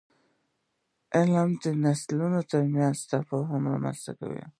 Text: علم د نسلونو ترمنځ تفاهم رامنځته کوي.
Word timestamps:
علم 1.15 1.49
د 1.63 1.65
نسلونو 1.83 2.39
ترمنځ 2.51 2.97
تفاهم 3.11 3.61
رامنځته 3.71 4.11
کوي. 4.19 4.45